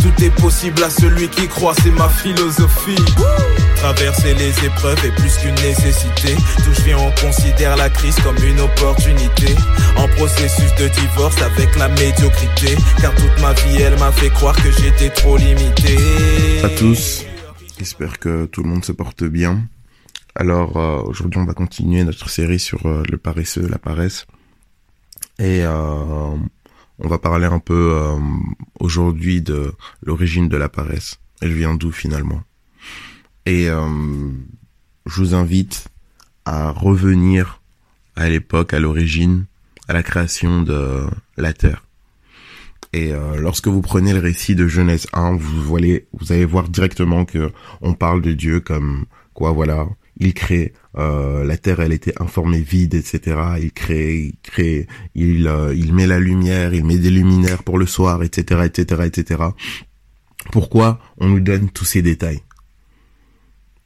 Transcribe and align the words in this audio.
tout 0.00 0.24
est 0.24 0.30
possible 0.40 0.82
à 0.82 0.90
celui 0.90 1.28
qui 1.28 1.48
croit, 1.48 1.74
c'est 1.82 1.90
ma 1.90 2.08
philosophie. 2.08 2.96
Traverser 3.76 4.34
les 4.34 4.50
épreuves 4.64 5.04
est 5.04 5.14
plus 5.14 5.36
qu'une 5.36 5.54
nécessité. 5.56 6.34
D'où 6.64 6.74
je 6.74 6.82
viens, 6.82 6.98
on 6.98 7.10
considère 7.20 7.76
la 7.76 7.88
crise 7.90 8.16
comme 8.20 8.36
une 8.44 8.60
opportunité. 8.60 9.54
En 9.96 10.08
processus 10.08 10.74
de 10.76 10.88
divorce 10.88 11.40
avec 11.42 11.76
la 11.76 11.88
médiocrité. 11.88 12.76
Car 13.00 13.14
toute 13.14 13.40
ma 13.40 13.52
vie, 13.52 13.82
elle 13.82 13.98
m'a 13.98 14.12
fait 14.12 14.30
croire 14.30 14.56
que 14.56 14.70
j'étais 14.70 15.10
trop 15.10 15.36
limité. 15.36 15.96
à 16.64 16.68
tous. 16.70 17.24
J'espère 17.78 18.18
que 18.18 18.46
tout 18.46 18.62
le 18.62 18.68
monde 18.68 18.84
se 18.84 18.92
porte 18.92 19.24
bien. 19.24 19.68
Alors 20.40 20.76
euh, 20.76 21.02
aujourd'hui, 21.02 21.40
on 21.40 21.44
va 21.46 21.52
continuer 21.52 22.04
notre 22.04 22.30
série 22.30 22.60
sur 22.60 22.86
euh, 22.86 23.02
le 23.10 23.18
paresseux, 23.18 23.66
la 23.66 23.78
paresse. 23.78 24.24
Et 25.40 25.64
euh, 25.64 26.36
on 27.00 27.08
va 27.08 27.18
parler 27.18 27.46
un 27.46 27.58
peu 27.58 27.90
euh, 27.92 28.16
aujourd'hui 28.78 29.42
de 29.42 29.72
l'origine 30.00 30.48
de 30.48 30.56
la 30.56 30.68
paresse. 30.68 31.18
Elle 31.40 31.54
vient 31.54 31.74
d'où 31.74 31.90
finalement? 31.90 32.40
Et 33.46 33.64
je 33.64 35.20
vous 35.22 35.34
invite 35.34 35.88
à 36.44 36.70
revenir 36.70 37.62
à 38.14 38.28
l'époque, 38.28 38.74
à 38.74 38.78
l'origine, 38.78 39.46
à 39.88 39.94
la 39.94 40.02
création 40.02 40.60
de 40.60 41.06
la 41.38 41.54
Terre. 41.54 41.86
Et 42.92 43.12
lorsque 43.38 43.68
vous 43.68 43.80
prenez 43.80 44.12
le 44.12 44.18
récit 44.18 44.54
de 44.54 44.68
Genèse 44.68 45.06
1, 45.14 45.36
vous 45.36 45.62
vous 45.62 45.76
allez 46.32 46.44
voir 46.44 46.68
directement 46.68 47.24
que 47.24 47.50
on 47.80 47.94
parle 47.94 48.20
de 48.20 48.32
Dieu 48.32 48.60
comme 48.60 49.06
quoi, 49.32 49.52
voilà, 49.52 49.86
il 50.18 50.34
crée 50.34 50.72
euh, 50.96 51.44
la 51.44 51.56
terre, 51.56 51.80
elle 51.80 51.92
était 51.92 52.20
informée 52.20 52.60
vide, 52.60 52.94
etc. 52.94 53.36
Il 53.60 53.72
crée, 53.72 54.16
il 54.16 54.36
crée, 54.42 54.86
il 55.14 55.46
euh, 55.46 55.74
il 55.74 55.94
met 55.94 56.06
la 56.06 56.18
lumière, 56.18 56.74
il 56.74 56.84
met 56.84 56.98
des 56.98 57.10
luminaires 57.10 57.62
pour 57.62 57.78
le 57.78 57.86
soir, 57.86 58.22
etc., 58.22 58.62
etc., 58.64 59.02
etc. 59.06 59.42
Pourquoi 60.52 61.00
on 61.18 61.28
nous 61.28 61.40
donne 61.40 61.70
tous 61.70 61.84
ces 61.84 62.02
détails? 62.02 62.40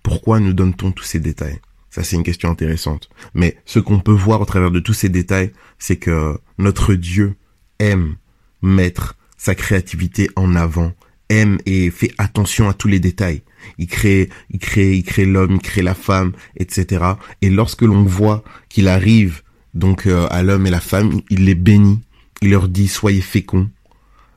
Pourquoi 0.03 0.41
nous 0.41 0.53
donne-t-on 0.53 0.93
tous 0.93 1.05
ces 1.05 1.21
détails? 1.21 1.61
Ça, 1.91 2.03
c'est 2.03 2.17
une 2.17 2.23
question 2.23 2.51
intéressante. 2.51 3.09
Mais 3.35 3.59
ce 3.67 3.79
qu'on 3.79 4.01
peut 4.01 4.13
voir 4.13 4.41
au 4.41 4.45
travers 4.45 4.71
de 4.71 4.81
tous 4.81 4.95
ces 4.95 5.09
détails, 5.09 5.53
c'est 5.79 5.97
que 5.97 6.39
notre 6.59 6.95
Dieu 6.95 7.37
aime 7.79 8.17
mettre 8.63 9.17
sa 9.37 9.55
créativité 9.55 10.31
en 10.35 10.55
avant, 10.55 10.93
aime 11.29 11.59
et 11.67 11.91
fait 11.91 12.13
attention 12.19 12.69
à 12.69 12.75
tous 12.75 12.89
les 12.89 13.01
détails. 13.01 13.43
Il 13.79 13.87
crée, 13.87 14.29
il 14.51 14.59
crée, 14.59 14.95
il 14.95 15.03
crée 15.03 15.25
l'homme, 15.25 15.53
il 15.53 15.61
crée 15.61 15.83
la 15.83 15.95
femme, 15.95 16.33
etc. 16.57 17.05
Et 17.41 17.51
lorsque 17.51 17.83
l'on 17.83 18.05
voit 18.05 18.43
qu'il 18.69 18.89
arrive 18.89 19.43
donc 19.75 20.07
euh, 20.07 20.27
à 20.31 20.43
l'homme 20.43 20.67
et 20.67 20.71
la 20.71 20.81
femme, 20.81 21.21
il 21.31 21.45
les 21.45 21.55
bénit, 21.55 22.01
il 22.41 22.51
leur 22.51 22.69
dit 22.69 22.89
soyez 22.89 23.21
féconds, 23.21 23.71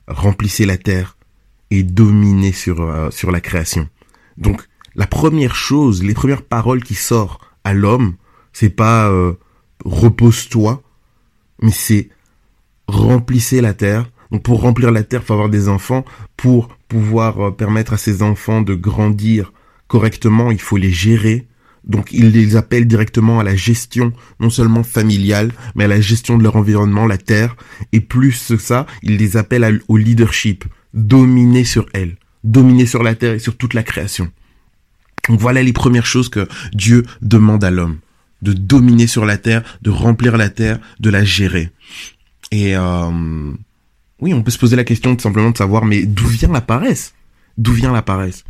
remplissez 0.08 0.66
la 0.66 0.78
terre 0.78 1.16
et 1.70 1.82
dominez 1.82 2.52
sur 2.52 2.80
euh, 2.80 3.10
sur 3.10 3.30
la 3.30 3.40
création. 3.40 3.88
Donc 4.38 4.62
la 4.94 5.06
première 5.06 5.54
chose, 5.54 6.02
les 6.02 6.14
premières 6.14 6.42
paroles 6.42 6.82
qui 6.82 6.94
sortent 6.94 7.40
à 7.64 7.74
l'homme, 7.74 8.14
c'est 8.52 8.70
pas 8.70 9.10
euh, 9.10 9.34
repose-toi, 9.84 10.82
mais 11.60 11.72
c'est 11.72 12.08
remplissez 12.88 13.60
la 13.60 13.74
terre. 13.74 14.10
Donc 14.30 14.42
pour 14.42 14.60
remplir 14.60 14.90
la 14.90 15.02
terre, 15.02 15.22
faut 15.22 15.34
avoir 15.34 15.48
des 15.48 15.68
enfants. 15.68 16.04
Pour 16.36 16.75
pouvoir 16.88 17.40
euh, 17.40 17.50
permettre 17.50 17.92
à 17.92 17.96
ces 17.96 18.22
enfants 18.22 18.62
de 18.62 18.74
grandir 18.74 19.52
correctement, 19.86 20.50
il 20.50 20.60
faut 20.60 20.76
les 20.76 20.90
gérer. 20.90 21.46
Donc 21.84 22.12
il 22.12 22.32
les 22.32 22.56
appelle 22.56 22.86
directement 22.86 23.38
à 23.38 23.44
la 23.44 23.54
gestion, 23.54 24.12
non 24.40 24.50
seulement 24.50 24.82
familiale, 24.82 25.52
mais 25.74 25.84
à 25.84 25.88
la 25.88 26.00
gestion 26.00 26.36
de 26.36 26.42
leur 26.42 26.56
environnement, 26.56 27.06
la 27.06 27.18
terre. 27.18 27.56
Et 27.92 28.00
plus 28.00 28.48
que 28.48 28.56
ça, 28.56 28.86
il 29.02 29.16
les 29.16 29.36
appelle 29.36 29.80
au 29.86 29.96
leadership, 29.96 30.64
dominer 30.94 31.64
sur 31.64 31.86
elle, 31.92 32.16
dominer 32.42 32.86
sur 32.86 33.02
la 33.02 33.14
terre 33.14 33.34
et 33.34 33.38
sur 33.38 33.56
toute 33.56 33.74
la 33.74 33.84
création. 33.84 34.30
Donc 35.28 35.40
voilà 35.40 35.62
les 35.62 35.72
premières 35.72 36.06
choses 36.06 36.28
que 36.28 36.48
Dieu 36.72 37.04
demande 37.22 37.62
à 37.64 37.70
l'homme. 37.70 37.98
De 38.42 38.52
dominer 38.52 39.06
sur 39.06 39.24
la 39.24 39.38
terre, 39.38 39.62
de 39.82 39.90
remplir 39.90 40.36
la 40.36 40.50
terre, 40.50 40.78
de 41.00 41.10
la 41.10 41.24
gérer. 41.24 41.70
Et 42.52 42.76
euh, 42.76 43.52
oui, 44.20 44.32
on 44.32 44.42
peut 44.42 44.50
se 44.50 44.58
poser 44.58 44.76
la 44.76 44.84
question 44.84 45.14
tout 45.14 45.22
simplement 45.22 45.50
de 45.50 45.56
savoir, 45.56 45.84
mais 45.84 46.04
d'où 46.04 46.26
vient 46.26 46.52
la 46.52 46.60
paresse? 46.60 47.14
D'où 47.58 47.72
vient 47.72 47.92
la 47.92 48.02
paresse? 48.02 48.44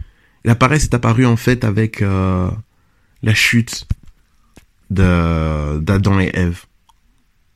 La 0.44 0.54
paresse 0.54 0.84
est 0.84 0.94
apparue 0.94 1.26
en 1.26 1.36
fait 1.36 1.64
avec 1.64 2.02
euh, 2.02 2.48
la 3.22 3.34
chute 3.34 3.86
de 4.90 5.78
d'Adam 5.80 6.20
et 6.20 6.30
Ève. 6.34 6.64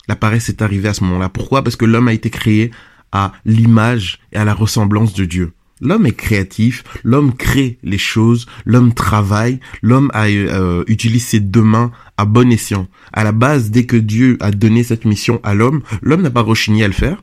La 0.08 0.16
paresse 0.16 0.48
est 0.48 0.60
arrivée 0.60 0.88
à 0.88 0.94
ce 0.94 1.04
moment-là. 1.04 1.28
Pourquoi? 1.28 1.62
Parce 1.62 1.76
que 1.76 1.84
l'homme 1.84 2.08
a 2.08 2.12
été 2.12 2.30
créé 2.30 2.72
à 3.12 3.32
l'image 3.44 4.18
et 4.32 4.38
à 4.38 4.44
la 4.44 4.54
ressemblance 4.54 5.14
de 5.14 5.24
Dieu. 5.24 5.52
L'homme 5.80 6.04
est 6.04 6.16
créatif, 6.16 6.84
l'homme 7.04 7.32
crée 7.32 7.78
les 7.82 7.96
choses, 7.96 8.46
l'homme 8.66 8.92
travaille, 8.92 9.60
l'homme 9.82 10.10
euh, 10.14 10.84
utilise 10.88 11.24
ses 11.24 11.40
deux 11.40 11.62
mains 11.62 11.90
à 12.18 12.26
bon 12.26 12.52
escient. 12.52 12.86
À 13.12 13.24
la 13.24 13.32
base, 13.32 13.70
dès 13.70 13.86
que 13.86 13.96
Dieu 13.96 14.36
a 14.40 14.50
donné 14.50 14.82
cette 14.82 15.06
mission 15.06 15.40
à 15.42 15.54
l'homme, 15.54 15.82
l'homme 16.02 16.22
n'a 16.22 16.30
pas 16.30 16.42
rechigné 16.42 16.84
à 16.84 16.88
le 16.88 16.92
faire. 16.92 17.22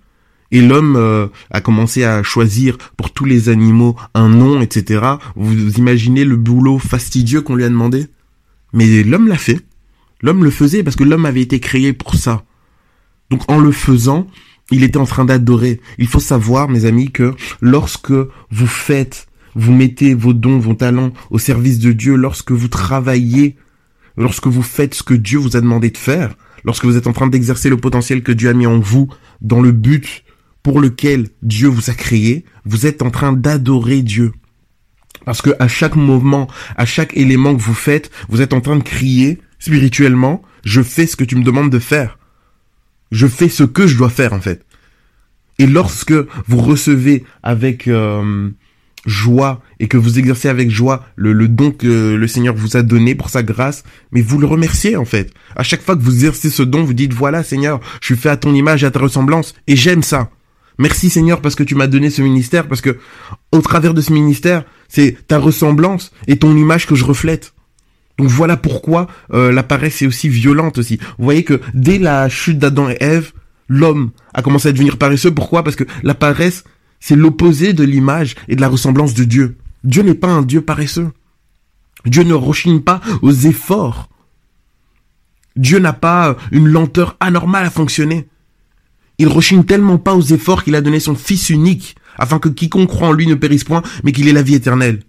Et 0.51 0.61
l'homme 0.61 0.95
euh, 0.95 1.27
a 1.51 1.61
commencé 1.61 2.03
à 2.03 2.23
choisir 2.23 2.77
pour 2.95 3.11
tous 3.11 3.25
les 3.25 3.49
animaux 3.49 3.95
un 4.13 4.29
nom, 4.29 4.61
etc. 4.61 5.05
Vous 5.35 5.73
imaginez 5.73 6.23
le 6.23 6.37
boulot 6.37 6.79
fastidieux 6.79 7.41
qu'on 7.41 7.55
lui 7.55 7.65
a 7.65 7.69
demandé? 7.69 8.07
Mais 8.73 9.03
l'homme 9.03 9.27
l'a 9.27 9.37
fait. 9.37 9.61
L'homme 10.21 10.43
le 10.43 10.49
faisait 10.49 10.83
parce 10.83 10.95
que 10.95 11.03
l'homme 11.03 11.25
avait 11.25 11.41
été 11.41 11.59
créé 11.59 11.93
pour 11.93 12.15
ça. 12.15 12.43
Donc 13.29 13.49
en 13.49 13.59
le 13.59 13.71
faisant, 13.71 14.27
il 14.71 14.83
était 14.83 14.97
en 14.97 15.05
train 15.05 15.25
d'adorer. 15.25 15.81
Il 15.97 16.07
faut 16.07 16.19
savoir, 16.19 16.69
mes 16.69 16.85
amis, 16.85 17.11
que 17.11 17.35
lorsque 17.61 18.11
vous 18.11 18.67
faites, 18.67 19.27
vous 19.55 19.73
mettez 19.73 20.13
vos 20.13 20.33
dons, 20.33 20.59
vos 20.59 20.75
talents 20.75 21.13
au 21.29 21.39
service 21.39 21.79
de 21.79 21.91
Dieu, 21.91 22.15
lorsque 22.15 22.51
vous 22.51 22.67
travaillez, 22.67 23.57
lorsque 24.15 24.47
vous 24.47 24.63
faites 24.63 24.93
ce 24.93 25.03
que 25.03 25.13
Dieu 25.13 25.39
vous 25.39 25.55
a 25.57 25.61
demandé 25.61 25.89
de 25.89 25.97
faire, 25.97 26.35
lorsque 26.63 26.85
vous 26.85 26.97
êtes 26.97 27.07
en 27.07 27.13
train 27.13 27.27
d'exercer 27.27 27.69
le 27.69 27.77
potentiel 27.77 28.23
que 28.23 28.31
Dieu 28.31 28.49
a 28.49 28.53
mis 28.53 28.67
en 28.67 28.79
vous 28.79 29.07
dans 29.41 29.61
le 29.61 29.71
but 29.71 30.23
pour 30.63 30.79
lequel 30.79 31.29
Dieu 31.41 31.67
vous 31.67 31.89
a 31.89 31.93
créé, 31.93 32.45
vous 32.65 32.85
êtes 32.85 33.01
en 33.01 33.09
train 33.09 33.33
d'adorer 33.33 34.01
Dieu. 34.01 34.33
Parce 35.25 35.41
que 35.41 35.51
à 35.59 35.67
chaque 35.67 35.95
mouvement, 35.95 36.47
à 36.75 36.85
chaque 36.85 37.15
élément 37.17 37.55
que 37.55 37.61
vous 37.61 37.73
faites, 37.73 38.11
vous 38.29 38.41
êtes 38.41 38.53
en 38.53 38.61
train 38.61 38.77
de 38.77 38.83
crier 38.83 39.39
spirituellement, 39.59 40.41
je 40.63 40.81
fais 40.81 41.07
ce 41.07 41.15
que 41.15 41.23
tu 41.23 41.35
me 41.35 41.43
demandes 41.43 41.69
de 41.69 41.79
faire. 41.79 42.17
Je 43.11 43.27
fais 43.27 43.49
ce 43.49 43.63
que 43.63 43.87
je 43.87 43.97
dois 43.97 44.09
faire 44.09 44.33
en 44.33 44.41
fait. 44.41 44.65
Et 45.59 45.65
lorsque 45.65 46.13
vous 46.47 46.57
recevez 46.57 47.23
avec 47.41 47.87
euh, 47.87 48.49
joie 49.05 49.61
et 49.79 49.87
que 49.87 49.97
vous 49.97 50.19
exercez 50.19 50.49
avec 50.49 50.69
joie 50.69 51.05
le, 51.15 51.33
le 51.33 51.47
don 51.47 51.71
que 51.71 52.15
le 52.15 52.27
Seigneur 52.27 52.55
vous 52.55 52.77
a 52.77 52.83
donné 52.83 53.15
pour 53.15 53.29
sa 53.29 53.43
grâce, 53.43 53.83
mais 54.11 54.21
vous 54.21 54.37
le 54.37 54.45
remerciez 54.45 54.97
en 54.97 55.05
fait. 55.05 55.33
À 55.55 55.63
chaque 55.63 55.81
fois 55.81 55.95
que 55.95 56.01
vous 56.01 56.13
exercez 56.13 56.49
ce 56.49 56.63
don, 56.63 56.83
vous 56.83 56.93
dites 56.93 57.13
voilà 57.13 57.43
Seigneur, 57.43 57.79
je 58.01 58.07
suis 58.07 58.17
fait 58.17 58.29
à 58.29 58.37
ton 58.37 58.53
image 58.53 58.83
et 58.83 58.87
à 58.87 58.91
ta 58.91 58.99
ressemblance 58.99 59.55
et 59.67 59.75
j'aime 59.75 60.03
ça. 60.03 60.29
Merci 60.77 61.09
Seigneur 61.09 61.41
parce 61.41 61.55
que 61.55 61.63
tu 61.63 61.75
m'as 61.75 61.87
donné 61.87 62.09
ce 62.09 62.21
ministère, 62.21 62.67
parce 62.67 62.81
que 62.81 62.97
au 63.51 63.61
travers 63.61 63.93
de 63.93 64.01
ce 64.01 64.13
ministère, 64.13 64.63
c'est 64.87 65.17
ta 65.27 65.39
ressemblance 65.39 66.11
et 66.27 66.37
ton 66.37 66.55
image 66.55 66.85
que 66.85 66.95
je 66.95 67.03
reflète. 67.03 67.53
Donc 68.17 68.29
voilà 68.29 68.57
pourquoi 68.57 69.07
euh, 69.33 69.51
la 69.51 69.63
paresse 69.63 70.01
est 70.01 70.07
aussi 70.07 70.29
violente 70.29 70.77
aussi. 70.77 70.97
Vous 71.17 71.23
voyez 71.23 71.43
que 71.43 71.61
dès 71.73 71.99
la 71.99 72.29
chute 72.29 72.57
d'Adam 72.57 72.89
et 72.89 72.97
Ève, 72.99 73.31
l'homme 73.69 74.11
a 74.33 74.41
commencé 74.41 74.69
à 74.69 74.71
devenir 74.71 74.97
paresseux. 74.97 75.33
Pourquoi? 75.33 75.63
Parce 75.63 75.75
que 75.75 75.83
la 76.03 76.15
paresse, 76.15 76.63
c'est 76.99 77.15
l'opposé 77.15 77.73
de 77.73 77.83
l'image 77.83 78.35
et 78.47 78.55
de 78.55 78.61
la 78.61 78.69
ressemblance 78.69 79.13
de 79.13 79.23
Dieu. 79.23 79.57
Dieu 79.83 80.03
n'est 80.03 80.15
pas 80.15 80.29
un 80.29 80.41
Dieu 80.41 80.61
paresseux. 80.61 81.11
Dieu 82.05 82.23
ne 82.23 82.33
rechigne 82.33 82.81
pas 82.81 83.01
aux 83.21 83.31
efforts. 83.31 84.09
Dieu 85.55 85.79
n'a 85.79 85.93
pas 85.93 86.37
une 86.51 86.67
lenteur 86.67 87.17
anormale 87.19 87.65
à 87.65 87.69
fonctionner. 87.69 88.27
Il 89.17 89.27
rechigne 89.27 89.63
tellement 89.63 89.97
pas 89.97 90.15
aux 90.15 90.21
efforts 90.21 90.63
qu'il 90.63 90.75
a 90.75 90.81
donné 90.81 90.99
son 90.99 91.15
Fils 91.15 91.49
unique, 91.49 91.95
afin 92.17 92.39
que 92.39 92.49
quiconque 92.49 92.89
croit 92.89 93.09
en 93.09 93.13
lui 93.13 93.27
ne 93.27 93.35
périsse 93.35 93.63
point, 93.63 93.81
mais 94.03 94.11
qu'il 94.11 94.27
ait 94.27 94.33
la 94.33 94.43
vie 94.43 94.55
éternelle. 94.55 95.01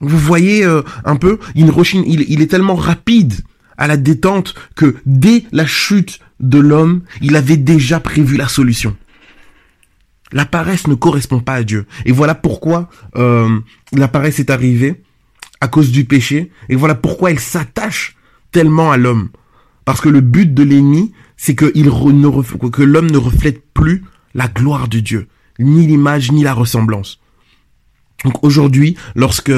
Vous 0.00 0.18
voyez 0.18 0.64
euh, 0.64 0.82
un 1.04 1.16
peu, 1.16 1.38
il, 1.54 1.70
rechigne, 1.70 2.04
il, 2.06 2.40
est 2.40 2.46
tellement 2.46 2.76
rapide 2.76 3.34
à 3.76 3.86
la 3.86 3.96
détente 3.96 4.54
que 4.76 4.96
dès 5.06 5.44
la 5.50 5.66
chute 5.66 6.20
de 6.40 6.58
l'homme, 6.58 7.02
il 7.20 7.36
avait 7.36 7.56
déjà 7.56 7.98
prévu 7.98 8.36
la 8.36 8.48
solution. 8.48 8.96
La 10.30 10.44
paresse 10.44 10.86
ne 10.86 10.94
correspond 10.94 11.40
pas 11.40 11.54
à 11.54 11.62
Dieu. 11.62 11.86
Et 12.04 12.12
voilà 12.12 12.34
pourquoi 12.34 12.90
euh, 13.16 13.58
la 13.92 14.08
paresse 14.08 14.38
est 14.38 14.50
arrivée 14.50 15.02
à 15.60 15.68
cause 15.68 15.90
du 15.90 16.04
péché. 16.04 16.52
Et 16.68 16.76
voilà 16.76 16.94
pourquoi 16.94 17.30
elle 17.30 17.40
s'attache 17.40 18.16
tellement 18.52 18.92
à 18.92 18.96
l'homme. 18.96 19.30
Parce 19.84 20.00
que 20.00 20.08
le 20.08 20.20
but 20.20 20.52
de 20.52 20.62
l'ennemi, 20.62 21.12
c'est 21.38 21.54
que, 21.54 21.72
l'homme 22.82 23.10
ne 23.10 23.16
reflète 23.16 23.62
plus 23.72 24.04
la 24.34 24.48
gloire 24.48 24.88
de 24.88 24.98
Dieu, 24.98 25.28
ni 25.58 25.86
l'image, 25.86 26.30
ni 26.30 26.42
la 26.42 26.52
ressemblance. 26.52 27.20
Donc 28.24 28.42
aujourd'hui, 28.42 28.96
lorsque 29.14 29.52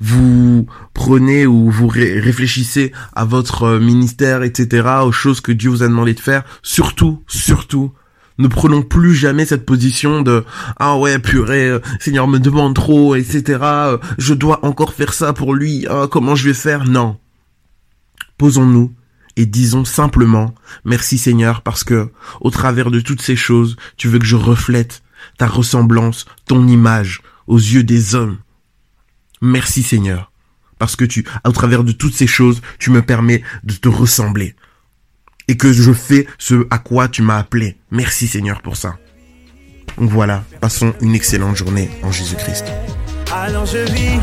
vous 0.00 0.66
prenez 0.94 1.46
ou 1.46 1.70
vous 1.70 1.86
réfléchissez 1.86 2.92
à 3.14 3.26
votre 3.26 3.64
euh, 3.64 3.78
ministère, 3.78 4.42
etc., 4.42 4.88
aux 5.02 5.12
choses 5.12 5.42
que 5.42 5.52
Dieu 5.52 5.68
vous 5.68 5.82
a 5.82 5.88
demandé 5.88 6.14
de 6.14 6.20
faire, 6.20 6.42
surtout, 6.62 7.22
surtout, 7.26 7.92
ne 8.38 8.48
prenons 8.48 8.80
plus 8.80 9.14
jamais 9.14 9.44
cette 9.44 9.66
position 9.66 10.22
de 10.22 10.44
ah 10.78 10.96
ouais 10.98 11.18
purée 11.18 11.68
euh, 11.68 11.78
Seigneur 12.00 12.28
me 12.28 12.38
demande 12.38 12.74
trop 12.74 13.14
etc 13.14 13.60
euh, 13.62 13.98
je 14.18 14.34
dois 14.34 14.62
encore 14.62 14.92
faire 14.92 15.14
ça 15.14 15.32
pour 15.32 15.54
lui 15.54 15.86
comment 16.10 16.34
je 16.34 16.48
vais 16.48 16.54
faire? 16.54 16.84
Non 16.84 17.16
posons-nous 18.36 18.92
et 19.36 19.46
disons 19.46 19.84
simplement 19.84 20.54
merci 20.84 21.18
Seigneur 21.18 21.62
parce 21.62 21.84
que 21.84 22.10
au 22.40 22.50
travers 22.50 22.90
de 22.90 23.00
toutes 23.00 23.22
ces 23.22 23.36
choses 23.36 23.76
tu 23.96 24.08
veux 24.08 24.18
que 24.18 24.24
je 24.24 24.36
reflète 24.36 25.02
ta 25.38 25.46
ressemblance 25.46 26.26
ton 26.46 26.66
image 26.66 27.22
aux 27.46 27.58
yeux 27.58 27.84
des 27.84 28.14
hommes 28.14 28.38
merci 29.40 29.82
Seigneur 29.82 30.32
parce 30.78 30.96
que 30.96 31.04
tu 31.04 31.26
au 31.44 31.52
travers 31.52 31.84
de 31.84 31.92
toutes 31.92 32.14
ces 32.14 32.26
choses 32.26 32.60
tu 32.78 32.90
me 32.90 33.02
permets 33.02 33.42
de 33.64 33.74
te 33.74 33.88
ressembler 33.88 34.54
et 35.48 35.56
que 35.56 35.72
je 35.72 35.92
fais 35.92 36.26
ce 36.38 36.66
à 36.70 36.78
quoi 36.78 37.08
tu 37.08 37.22
m'as 37.22 37.38
appelé. 37.38 37.76
Merci 37.90 38.26
Seigneur 38.26 38.62
pour 38.62 38.76
ça. 38.76 38.96
Donc 39.98 40.10
voilà, 40.10 40.44
passons 40.60 40.92
une 41.00 41.14
excellente 41.14 41.56
journée 41.56 41.88
en 42.02 42.12
Jésus-Christ. 42.12 42.64
Alors 43.32 43.66
je 43.66 43.78
vis, 43.92 44.20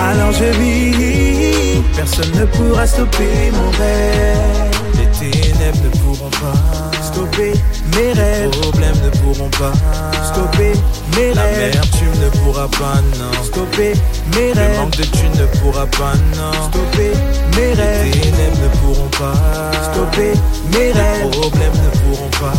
alors 0.00 0.32
je 0.32 0.44
vis, 0.58 1.82
personne 1.96 2.30
ne 2.32 2.44
pourra 2.46 2.86
stopper 2.86 3.50
mon. 3.52 3.72
Stopper 7.32 7.52
mes 7.96 8.12
rêves. 8.12 8.50
Les 8.50 8.60
problèmes 8.60 8.96
ne 9.04 9.10
pourront 9.18 9.50
pas 9.50 9.72
stopper 10.24 10.72
mes 11.16 11.34
La 11.34 11.42
rêves. 11.42 11.74
La 11.74 11.80
tu 11.80 12.04
ne 12.04 12.28
pourras 12.40 12.68
pas, 12.68 13.00
non. 13.18 13.44
Stopper 13.44 13.92
mes 14.34 14.52
rêves. 14.52 14.70
Le 14.70 14.76
manque 14.78 14.96
de 14.96 15.04
tu 15.04 15.28
ne 15.28 15.46
pourras 15.60 15.86
pas, 15.86 16.14
non. 16.36 16.52
Stopper 16.68 17.12
mes 17.56 17.72
rêves. 17.74 18.04
Les 18.04 18.20
ténèbres 18.20 18.58
ne 18.62 18.68
pourront 18.78 19.08
pas 19.08 19.34
stopper 19.92 20.32
mes 20.72 20.92
rêves. 20.92 21.22
Les 21.22 21.30
problèmes 21.30 21.72
ne 21.72 21.90
pourront 22.00 22.30
pas 22.30 22.52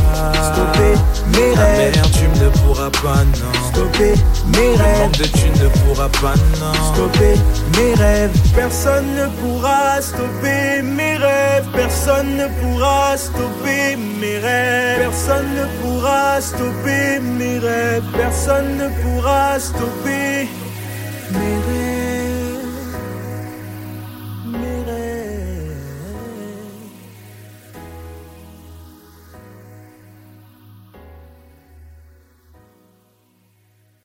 stopper 0.53 0.93
mes 1.33 1.53
rêves. 1.55 1.95
La 1.95 2.01
tu 2.01 2.43
ne 2.43 2.49
pourras 2.49 2.89
pas, 2.89 3.23
non. 3.23 3.69
Stopper 3.71 4.13
mes 4.57 4.75
rêves. 4.75 5.11
De 5.11 5.25
tu 5.25 5.49
ne 5.63 5.69
pourras 5.79 6.09
pas, 6.21 6.35
non. 6.59 6.73
Stopper 6.93 7.35
mes 7.77 7.93
rêves. 7.95 8.31
Personne 8.55 9.15
ne 9.15 9.27
pourra 9.39 10.01
stopper 10.01 10.81
mes 10.81 11.17
rêves. 11.17 11.67
Personne 11.73 12.37
ne 12.37 12.47
pourra 12.59 13.17
stopper 13.17 13.95
mes 13.95 14.37
rêves. 14.39 14.99
Personne 14.99 15.49
ne 15.55 15.65
pourra 15.81 16.41
stopper 16.41 17.19
mes 17.19 17.59
rêves. 17.59 18.03
Personne 18.15 18.77
ne 18.77 18.87
pourra 19.01 19.59
stopper. 19.59 20.47